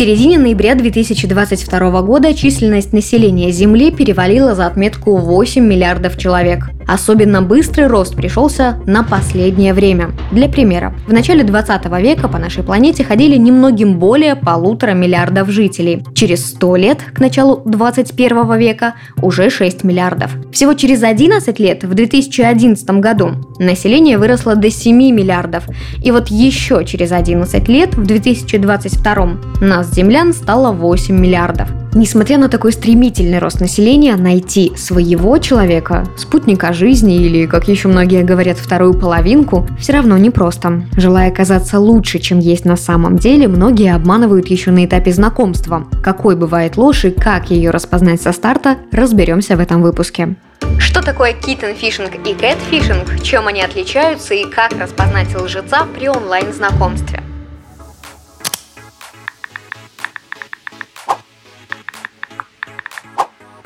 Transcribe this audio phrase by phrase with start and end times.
[0.00, 6.70] Середине ноября 2022 года численность населения Земли перевалила за отметку 8 миллиардов человек.
[6.90, 10.10] Особенно быстрый рост пришелся на последнее время.
[10.32, 16.02] Для примера, в начале 20 века по нашей планете ходили немногим более полутора миллиардов жителей.
[16.16, 20.32] Через 100 лет, к началу 21 века, уже 6 миллиардов.
[20.52, 25.68] Всего через 11 лет, в 2011 году, население выросло до 7 миллиардов.
[26.02, 31.68] И вот еще через 11 лет, в 2022, нас, землян, стало 8 миллиардов.
[31.92, 38.22] Несмотря на такой стремительный рост населения, найти своего человека, спутника жизни или, как еще многие
[38.22, 40.84] говорят, вторую половинку, все равно непросто.
[40.96, 45.84] Желая казаться лучше, чем есть на самом деле, многие обманывают еще на этапе знакомства.
[46.02, 50.36] Какой бывает ложь и как ее распознать со старта, разберемся в этом выпуске.
[50.78, 57.22] Что такое киттенфишинг и кэтфишинг, чем они отличаются и как распознать лжеца при онлайн-знакомстве?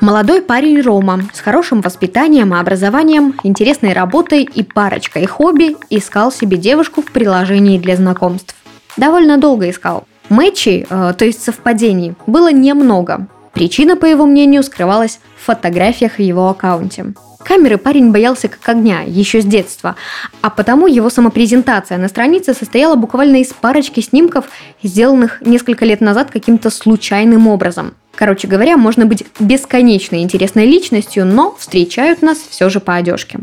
[0.05, 6.57] Молодой парень Рома с хорошим воспитанием и образованием, интересной работой и парочкой хобби искал себе
[6.57, 8.55] девушку в приложении для знакомств.
[8.97, 10.03] Довольно долго искал.
[10.29, 13.25] Мэчей, э, то есть совпадений, было немного.
[13.51, 17.15] Причина, по его мнению, скрывалась в фотографиях в его аккаунте.
[17.43, 19.95] Камеры парень боялся как огня, еще с детства,
[20.41, 24.45] а потому его самопрезентация на странице состояла буквально из парочки снимков,
[24.83, 31.55] сделанных несколько лет назад каким-то случайным образом– Короче говоря, можно быть бесконечно интересной личностью, но
[31.57, 33.39] встречают нас все же по одежке.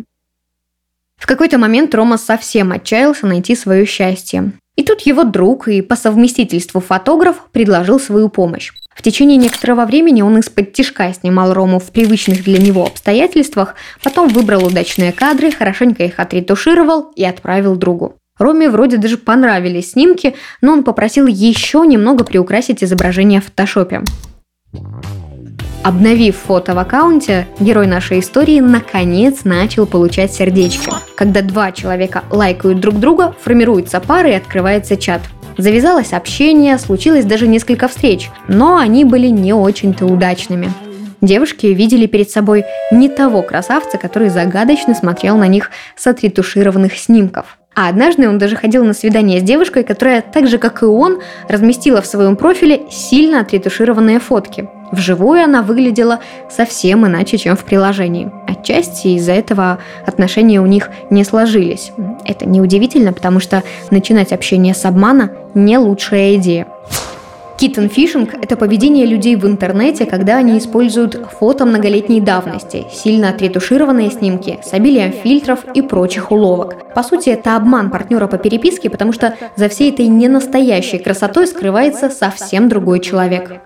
[1.17, 4.53] В какой-то момент Рома совсем отчаялся найти свое счастье.
[4.75, 8.73] И тут его друг и по совместительству фотограф предложил свою помощь.
[8.95, 14.29] В течение некоторого времени он из-под тишка снимал Рому в привычных для него обстоятельствах, потом
[14.29, 18.17] выбрал удачные кадры, хорошенько их отретушировал и отправил другу.
[18.39, 24.03] Роме вроде даже понравились снимки, но он попросил еще немного приукрасить изображение в фотошопе.
[25.83, 30.99] Обновив фото в аккаунте, герой нашей истории наконец начал получать сердечко.
[31.17, 35.23] Когда два человека лайкают друг друга, формируется пара и открывается чат.
[35.59, 40.73] Завязалось общение, случилось даже несколько встреч, но они были не очень-то удачными.
[41.21, 47.59] Девушки видели перед собой не того красавца, который загадочно смотрел на них с отретушированных снимков.
[47.75, 51.21] А однажды он даже ходил на свидание с девушкой, которая, так же как и он,
[51.49, 54.69] разместила в своем профиле сильно отретушированные фотки.
[54.93, 58.31] Вживую она выглядела совсем иначе, чем в приложении.
[58.47, 61.93] Отчасти из-за этого отношения у них не сложились.
[62.27, 66.67] Это неудивительно, потому что начинать общение с обмана не лучшая идея.
[67.63, 74.59] Киттенфишинг– это поведение людей в интернете, когда они используют фото многолетней давности, сильно отретушированные снимки
[74.65, 76.93] с обилием фильтров и прочих уловок.
[76.93, 82.11] По сути, это обман партнера по переписке, потому что за всей этой ненастоящей красотой скрывается
[82.11, 83.61] совсем другой человек.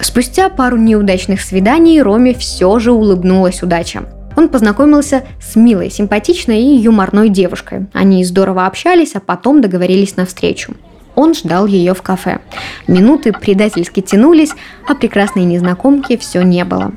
[0.00, 4.04] Спустя пару неудачных свиданий Роме все же улыбнулась удача.
[4.38, 7.88] Он познакомился с милой, симпатичной и юморной девушкой.
[7.92, 10.72] Они здорово общались, а потом договорились на встречу.
[11.18, 12.38] Он ждал ее в кафе.
[12.86, 14.52] Минуты предательски тянулись,
[14.88, 16.92] а прекрасной незнакомки все не было.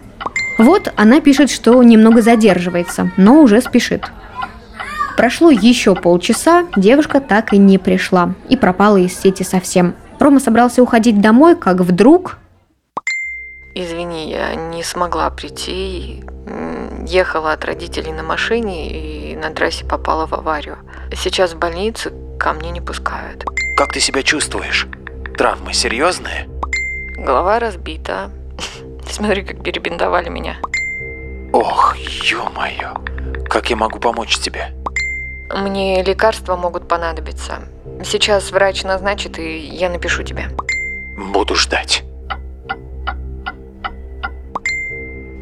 [0.59, 4.11] Вот она пишет, что немного задерживается, но уже спешит.
[5.17, 9.95] Прошло еще полчаса, девушка так и не пришла и пропала из сети совсем.
[10.19, 12.37] Рома собрался уходить домой, как вдруг...
[13.73, 16.23] Извини, я не смогла прийти.
[17.07, 20.77] Ехала от родителей на машине и на трассе попала в аварию.
[21.15, 23.45] Сейчас в больнице ко мне не пускают.
[23.77, 24.87] Как ты себя чувствуешь?
[25.37, 26.49] Травмы серьезные?
[27.15, 28.31] Голова разбита.
[29.07, 30.57] Смотри, как перебинтовали меня.
[31.53, 32.95] Ох, ё-моё.
[33.47, 34.73] Как я могу помочь тебе?
[35.55, 37.59] Мне лекарства могут понадобиться.
[38.03, 40.45] Сейчас врач назначит, и я напишу тебе.
[41.15, 42.03] Буду ждать.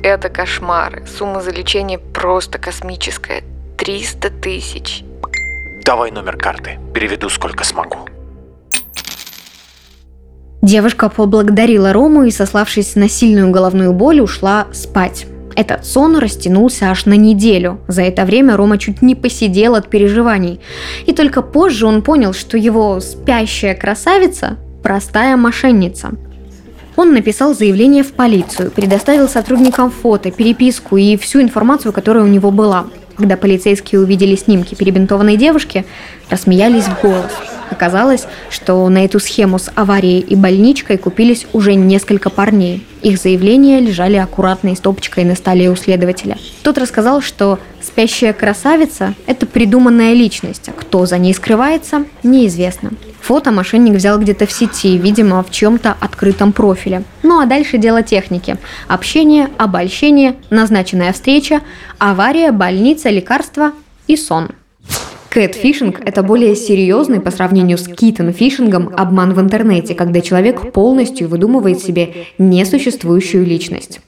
[0.03, 1.05] Это кошмары.
[1.07, 3.43] Сумма за лечение просто космическая.
[3.77, 5.05] 300 тысяч.
[5.89, 6.77] Давай номер карты.
[6.93, 7.97] Переведу сколько смогу.
[10.61, 15.25] Девушка поблагодарила Рому и, сославшись на сильную головную боль, ушла спать.
[15.55, 17.79] Этот сон растянулся аж на неделю.
[17.87, 20.59] За это время Рома чуть не посидел от переживаний.
[21.07, 26.11] И только позже он понял, что его спящая красавица– простая мошенница.
[26.97, 32.51] Он написал заявление в полицию, предоставил сотрудникам фото, переписку и всю информацию, которая у него
[32.51, 32.85] была.
[33.19, 35.83] Когда полицейские увидели снимки перебинтованной девушки,
[36.29, 37.33] рассмеялись в голос.
[37.69, 42.87] Оказалось, что на эту схему с аварией и больничкой купились уже несколько парней.
[43.01, 46.37] Их заявления лежали аккуратной стопочкой на столе у следователя.
[46.63, 52.91] Тот рассказал, что спящая красавица– это придуманная личность, а кто за ней скрывается– неизвестно.
[53.29, 57.03] Фото мошенник взял где-то в сети, видимо, в чем-то открытом профиле.
[57.21, 58.57] Ну а дальше дело техники.
[58.87, 61.61] Общение, обольщение, назначенная встреча,
[61.99, 63.73] авария, больница, лекарства
[64.07, 64.49] и сон.
[65.29, 71.79] Кэтфишинг– это более серьезный по сравнению с киттенфишингом обман в интернете, когда человек полностью выдумывает
[71.79, 73.99] себе несуществующую личность.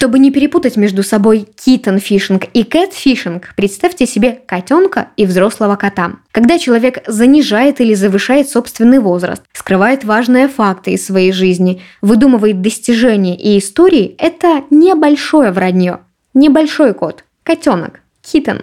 [0.00, 6.12] Чтобы не перепутать между собой киттенфишинг и кэтфишинг, представьте себе котенка и взрослого кота.
[6.32, 13.36] Когда человек занижает или завышает собственный возраст, скрывает важные факты из своей жизни, выдумывает достижения
[13.36, 16.00] и истории, это небольшое вранье.
[16.32, 17.24] Небольшой кот.
[17.42, 18.00] Котенок.
[18.22, 18.62] Киттен.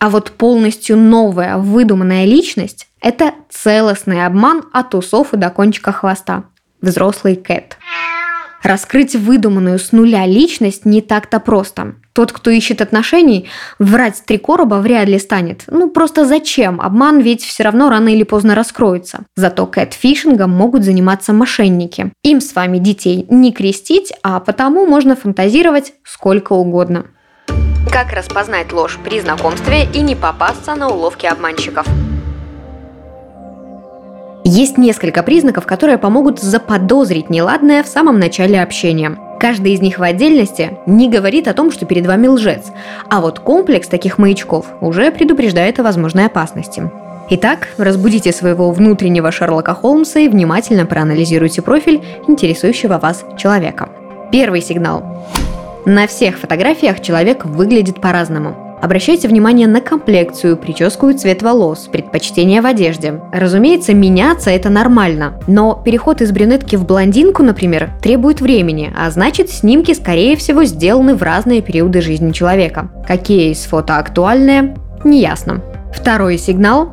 [0.00, 6.46] А вот полностью новая, выдуманная личность– это целостный обман от усов и до кончика хвоста.
[6.80, 7.76] Взрослый Кэт.
[8.62, 11.96] Раскрыть выдуманную с нуля личность не так-то просто.
[12.12, 13.48] Тот, кто ищет отношений,
[13.78, 15.64] врать три короба вряд ли станет.
[15.66, 16.80] Ну просто зачем?
[16.80, 19.24] Обман ведь все равно рано или поздно раскроется.
[19.34, 22.12] Зато кэтфишингом могут заниматься мошенники.
[22.22, 27.06] Им с вами детей не крестить, а потому можно фантазировать сколько угодно.
[27.90, 31.86] Как распознать ложь при знакомстве и не попасться на уловки обманщиков?
[34.44, 39.16] Есть несколько признаков, которые помогут заподозрить неладное в самом начале общения.
[39.38, 42.72] Каждый из них в отдельности не говорит о том, что перед вами лжец,
[43.08, 46.90] а вот комплекс таких маячков уже предупреждает о возможной опасности.
[47.30, 53.88] Итак, разбудите своего внутреннего Шерлока Холмса и внимательно проанализируйте профиль интересующего вас человека.
[54.32, 55.26] Первый сигнал.
[55.86, 58.61] На всех фотографиях человек выглядит по-разному.
[58.82, 63.20] Обращайте внимание на комплекцию, прическу и цвет волос, предпочтения в одежде.
[63.32, 69.50] Разумеется, меняться это нормально, но переход из брюнетки в блондинку, например, требует времени, а значит
[69.50, 72.90] снимки, скорее всего, сделаны в разные периоды жизни человека.
[73.06, 74.74] Какие из фото актуальные,
[75.04, 75.62] неясно.
[75.94, 76.90] Второй сигнал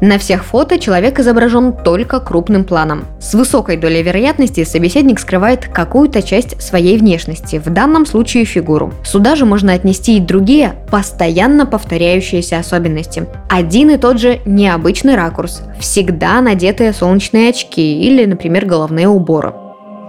[0.00, 3.04] на всех фото человек изображен только крупным планом.
[3.20, 8.92] С высокой долей вероятности собеседник скрывает какую-то часть своей внешности, в данном случае фигуру.
[9.04, 13.26] Сюда же можно отнести и другие, постоянно повторяющиеся особенности.
[13.48, 19.52] Один и тот же необычный ракурс, всегда надетые солнечные очки или, например, головные уборы.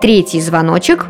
[0.01, 1.07] Третий звоночек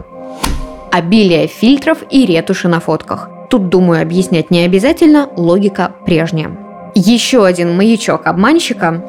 [0.91, 3.29] –обилие фильтров и ретуши на фотках.
[3.49, 6.68] Тут, думаю, объяснять не обязательно, логика прежняя.
[7.01, 9.01] Еще один маячок обманщика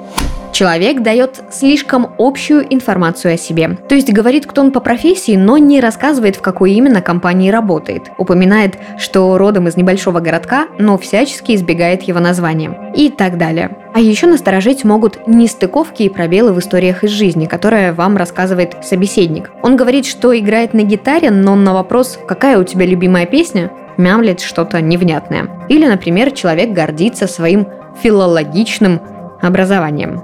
[0.53, 3.79] Человек дает слишком общую информацию о себе.
[3.89, 8.11] То есть говорит, кто он по профессии, но не рассказывает, в какой именно компании работает.
[8.19, 12.93] Упоминает, что родом из небольшого городка, но всячески избегает его названия.
[12.95, 13.77] И так далее.
[13.93, 19.51] А еще насторожить могут нестыковки и пробелы в историях из жизни, которые вам рассказывает собеседник.
[19.63, 24.41] Он говорит, что играет на гитаре, но на вопрос «какая у тебя любимая песня?» мямлит
[24.41, 25.67] что-то невнятное.
[25.69, 27.67] Или, например, человек гордится своим
[28.03, 29.01] филологичным
[29.41, 30.23] образованием.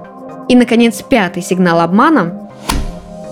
[0.49, 2.49] И, наконец, пятый сигнал обмана.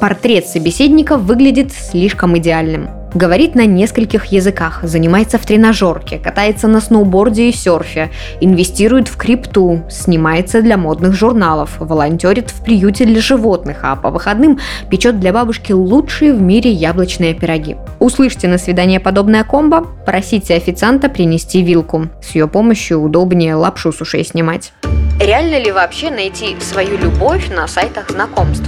[0.01, 7.47] Портрет собеседника выглядит слишком идеальным– Говорит на нескольких языках, занимается в тренажерке, катается на сноуборде
[7.47, 13.95] и серфе, инвестирует в крипту, снимается для модных журналов, волонтерит в приюте для животных, а
[13.95, 14.59] по выходным
[14.91, 17.77] печет для бабушки лучшие в мире яблочные пироги.
[17.99, 22.09] Услышьте на свидание подобное комбо, просите официанта принести вилку.
[22.21, 24.73] С ее помощью удобнее лапшу с ушей снимать.
[25.21, 28.67] Реально ли вообще найти свою любовь на сайтах знакомств?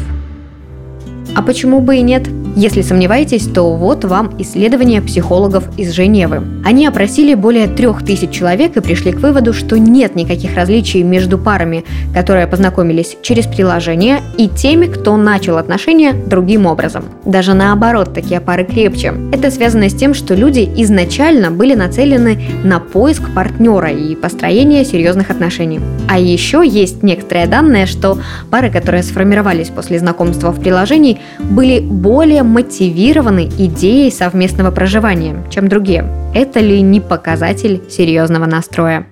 [1.35, 2.29] А почему бы и нет?
[2.59, 6.41] Если сомневаетесь, то вот вам исследование психологов из Женевы.
[6.65, 11.37] Они опросили более трех тысяч человек и пришли к выводу, что нет никаких различий между
[11.37, 11.85] парами,
[12.15, 17.05] которые познакомились через приложение, и теми, кто начал отношения другим образом.
[17.25, 19.13] Даже наоборот, такие пары крепче.
[19.31, 25.29] Это связано с тем, что люди изначально были нацелены на поиск партнера и построение серьезных
[25.29, 25.79] отношений.
[26.09, 28.17] А еще есть некоторые данные, что
[28.49, 36.09] пары, которые сформировались после знакомства в приложении, были более мотивированы идеей совместного проживания, чем другие.
[36.33, 39.07] Это ли не показатель серьезного настроя?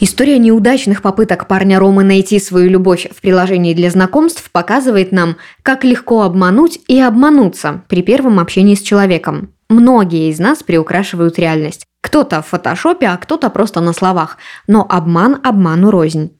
[0.00, 5.84] История неудачных попыток парня Ромы найти свою любовь в приложении для знакомств показывает нам, как
[5.84, 9.50] легко обмануть и обмануться при первом общении с человеком.
[9.68, 11.86] Многие из нас приукрашивают реальность.
[12.02, 14.38] Кто-то в фотошопе, а кто-то просто на словах.
[14.66, 16.32] Но обман обману рознь.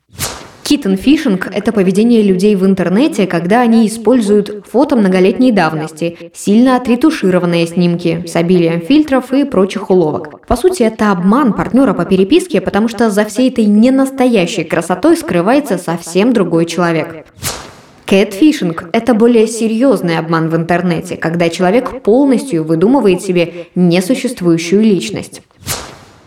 [0.73, 8.25] Киттенфишинг– это поведение людей в интернете, когда они используют фото многолетней давности, сильно отретушированные снимки
[8.27, 10.47] с обилием фильтров и прочих уловок.
[10.47, 15.77] По сути, это обман партнера по переписке, потому что за всей этой ненастоящей красотой скрывается
[15.77, 17.27] совсем другой человек.
[18.07, 25.43] Кэтфишинг– это более серьезный обман в интернете, когда человек полностью выдумывает себе несуществующую личность.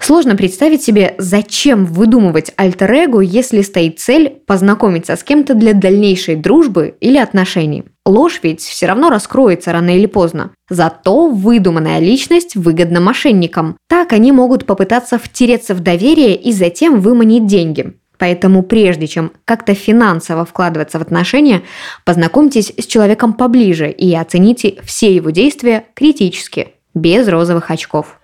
[0.05, 6.95] Сложно представить себе, зачем выдумывать альтер-эго, если стоит цель познакомиться с кем-то для дальнейшей дружбы
[7.01, 7.85] или отношений.
[8.05, 10.51] Ложь ведь все равно раскроется рано или поздно.
[10.69, 13.77] Зато выдуманная личность выгодна мошенникам.
[13.89, 17.93] Так они могут попытаться втереться в доверие и затем выманить деньги.
[18.19, 21.63] Поэтому прежде чем как-то финансово вкладываться в отношения,
[22.03, 28.19] познакомьтесь с человеком поближе и оцените все его действия критически, без розовых очков.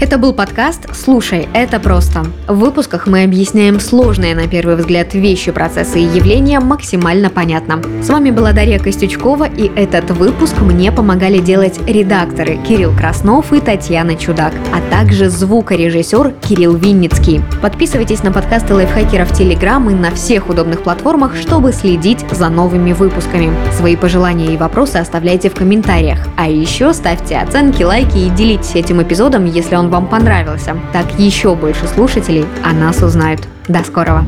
[0.00, 2.24] Это был подкаст «Слушай, это просто».
[2.46, 7.82] В выпусках мы объясняем сложные на первый взгляд вещи, процессы и явления максимально понятно.
[8.00, 13.58] С вами была Дарья Костючкова, и этот выпуск мне помогали делать редакторы Кирилл Краснов и
[13.58, 17.42] Татьяна Чудак, а также звукорежиссер Кирилл Винницкий.
[17.60, 23.50] Подписывайтесь на подкасты лайфхакеров Телеграм и на всех удобных платформах, чтобы следить за новыми выпусками.
[23.76, 26.20] Свои пожелания и вопросы оставляйте в комментариях.
[26.36, 30.76] А еще ставьте оценки, лайки и делитесь этим эпизодом, если вам понравился.
[30.92, 33.46] Так еще больше слушателей о нас узнают.
[33.68, 34.24] До скорого!